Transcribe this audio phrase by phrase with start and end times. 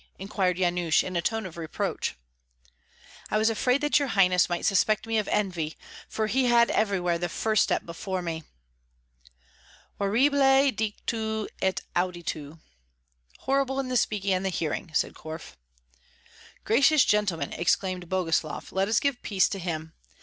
[0.17, 2.15] inquired Yanush, in a tone of reproach.
[3.29, 5.77] "I was afraid that your highness might suspect me of envy,
[6.09, 8.43] for he had everywhere the first step before me."
[9.99, 12.57] "Horribile dictu et auditu
[13.41, 15.55] (horrible in the speaking and the hearing)," said Korf.
[16.63, 19.93] "Gracious gentlemen," exclaimed Boguslav, "let us give peace to him.